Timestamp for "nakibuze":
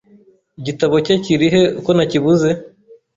1.97-2.49